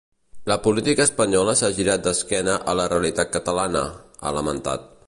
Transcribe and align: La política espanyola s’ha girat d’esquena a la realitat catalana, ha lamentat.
La 0.51 0.55
política 0.67 1.05
espanyola 1.09 1.55
s’ha 1.59 1.69
girat 1.81 2.07
d’esquena 2.09 2.57
a 2.73 2.77
la 2.81 2.89
realitat 2.95 3.33
catalana, 3.39 3.89
ha 4.31 4.35
lamentat. 4.41 4.95